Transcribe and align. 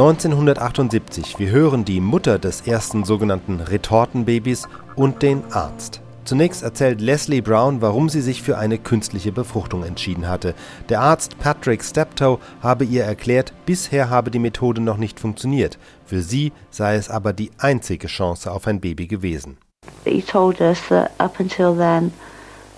1978. 0.00 1.38
Wir 1.38 1.50
hören 1.50 1.84
die 1.84 2.00
Mutter 2.00 2.38
des 2.38 2.62
ersten 2.62 3.04
sogenannten 3.04 3.60
Retortenbabys 3.60 4.66
und 4.96 5.20
den 5.20 5.42
Arzt. 5.52 6.00
Zunächst 6.24 6.62
erzählt 6.62 7.02
Leslie 7.02 7.42
Brown, 7.42 7.82
warum 7.82 8.08
sie 8.08 8.22
sich 8.22 8.40
für 8.40 8.56
eine 8.56 8.78
künstliche 8.78 9.30
Befruchtung 9.30 9.84
entschieden 9.84 10.26
hatte. 10.26 10.54
Der 10.88 11.02
Arzt 11.02 11.38
Patrick 11.38 11.84
Steptoe 11.84 12.38
habe 12.62 12.86
ihr 12.86 13.04
erklärt, 13.04 13.52
bisher 13.66 14.08
habe 14.08 14.30
die 14.30 14.38
Methode 14.38 14.80
noch 14.80 14.96
nicht 14.96 15.20
funktioniert. 15.20 15.78
Für 16.06 16.22
sie 16.22 16.52
sei 16.70 16.94
es 16.94 17.10
aber 17.10 17.34
die 17.34 17.50
einzige 17.58 18.06
Chance 18.06 18.50
auf 18.50 18.66
ein 18.66 18.80
Baby 18.80 19.06
gewesen. 19.06 19.58
He 20.06 20.22
told 20.22 20.62
us 20.62 20.78
that 20.88 21.10
up 21.18 21.38
until 21.38 21.76
then 21.76 22.10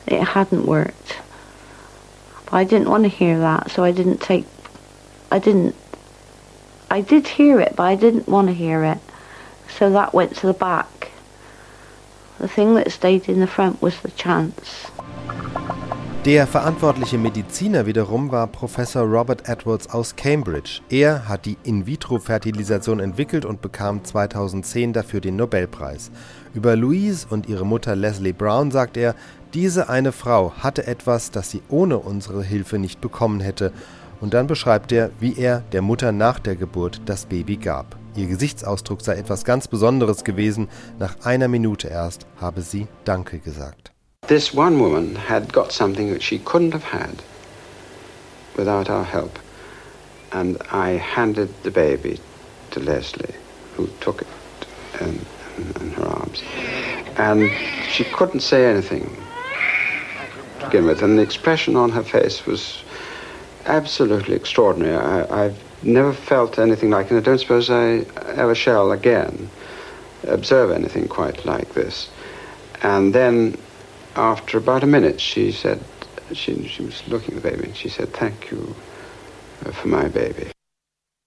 it 0.07 0.35
hadn't 0.35 0.67
worked. 0.67 1.23
But 2.51 2.55
I 2.55 2.65
didn't 2.65 2.89
want 2.89 3.05
to 3.05 3.11
hear 3.11 3.39
that, 3.39 3.71
so 3.71 3.85
I 3.85 3.93
didn't 3.93 4.19
take 4.19 4.45
I 5.31 5.39
didn't 5.39 5.75
I 6.93 7.01
did 7.01 7.27
hear 7.27 7.59
it, 7.59 7.75
but 7.75 7.85
I 7.85 7.97
didn't 7.97 8.29
want 8.29 8.49
to 8.49 8.55
hear 8.55 8.85
it. 8.85 8.99
So 9.79 9.91
that 9.93 10.13
went 10.13 10.37
to 10.37 10.47
the 10.47 10.53
back. 10.53 11.11
The 12.39 12.49
thing 12.49 12.75
that 12.75 12.93
stayed 12.93 13.29
in 13.31 13.41
the 13.41 13.47
front 13.47 13.81
was 13.81 13.95
the 14.03 14.11
chance. 14.11 14.91
Der 16.27 16.47
verantwortliche 16.47 17.19
Mediziner 17.19 17.87
wiederum 17.87 18.31
war 18.31 18.47
Professor 18.47 19.03
Robert 19.03 19.49
Edwards 19.49 19.89
aus 19.89 20.15
Cambridge. 20.17 20.81
Er 20.91 21.27
hat 21.29 21.47
die 21.47 21.57
In-vitro-Fertilisation 21.65 23.01
entwickelt 23.01 23.45
und 23.45 23.63
bekam 23.63 24.05
2010 24.05 24.93
dafür 24.93 25.21
den 25.21 25.37
Nobelpreis. 25.37 26.11
Über 26.55 26.77
Louise 26.77 27.27
und 27.31 27.49
ihre 27.49 27.65
Mutter 27.65 27.97
Leslie 27.97 28.35
Brown 28.35 28.71
sagt 28.71 28.99
er, 28.99 29.15
diese 29.55 29.89
eine 29.89 30.13
Frau 30.13 30.53
hatte 30.59 30.87
etwas, 30.87 31.31
das 31.31 31.51
sie 31.51 31.63
ohne 31.71 31.99
unsere 31.99 32.45
Hilfe 32.45 32.79
nicht 32.79 33.01
bekommen 33.01 33.41
hätte. 33.41 33.73
Und 34.23 34.35
dann 34.35 34.47
beschreibt 34.47 34.93
er, 34.93 35.11
wie 35.19 35.37
er 35.37 35.65
der 35.73 35.83
Mutter 35.83 36.13
nach 36.13 36.39
der 36.39 36.55
Geburt 36.55 37.01
das 37.07 37.27
Baby 37.27 37.57
gab. 37.57 37.97
Ihr 38.15 38.29
Gesichtsausdruck 38.29 39.03
sei 39.03 39.17
etwas 39.17 39.45
ganz 39.45 39.67
Besonderes 39.67 40.23
gewesen. 40.23 40.69
Nach 41.01 41.17
einer 41.25 41.49
Minute 41.49 41.89
erst 41.89 42.25
habe 42.41 42.63
sie 42.63 42.87
Danke 43.05 43.41
gesagt. 43.41 43.91
This 44.29 44.55
one 44.55 44.79
woman 44.79 45.17
had 45.29 45.53
got 45.53 45.73
something 45.73 46.13
that 46.13 46.23
she 46.23 46.39
couldn't 46.39 46.73
have 46.73 46.85
had 46.85 47.21
without 48.57 48.89
our 48.89 49.05
help. 49.05 49.41
And 50.31 50.57
I 50.73 50.99
handed 50.99 51.49
the 51.65 51.73
baby 51.73 52.21
to 52.71 52.79
Leslie, 52.79 53.35
who 53.77 53.89
took 53.99 54.23
it 54.23 54.29
in, 55.01 55.19
in, 55.59 55.83
in 55.83 55.91
her 55.95 56.07
arms. 56.07 56.41
And 57.17 57.51
she 57.91 58.05
couldn't 58.05 58.43
say 58.43 58.67
anything 58.67 59.17
to 60.61 60.67
begin 60.67 60.87
with. 60.87 61.03
And 61.03 61.19
the 61.19 61.23
expression 61.23 61.75
on 61.75 61.91
her 61.91 62.05
face 62.05 62.47
was 62.47 62.85
absolutely 63.67 64.35
extraordinary. 64.35 64.97
I, 64.97 65.45
I've 65.45 65.59
never 65.83 66.13
felt 66.13 66.59
anything 66.59 66.91
like 66.91 67.11
it. 67.11 67.17
I 67.17 67.21
don't 67.21 67.39
suppose 67.39 67.71
I 67.71 68.05
ever 68.35 68.55
shall 68.55 68.93
again 68.93 69.51
observe 70.25 70.71
anything 70.71 71.09
quite 71.09 71.45
like 71.45 71.75
this. 71.75 72.11
And 72.83 73.15
then, 73.15 73.59
after 74.17 74.59
about 74.59 74.83
a 74.83 74.87
minute, 74.87 75.21
she 75.21 75.53
said, 75.53 75.83
she, 76.33 76.67
she 76.69 76.83
was 76.83 77.07
looking 77.09 77.37
at 77.37 77.43
the 77.43 77.51
baby, 77.51 77.65
and 77.65 77.77
she 77.77 77.89
said, 77.89 78.13
Thank 78.13 78.51
you 78.51 78.75
for 79.73 79.89
my 79.89 80.09
baby. 80.09 80.52